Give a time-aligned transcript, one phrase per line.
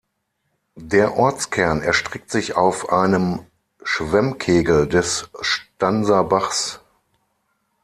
[0.79, 3.45] Der Ortskern erstreckt sich auf einem
[3.83, 6.79] Schwemmkegel des Stanser Bachs.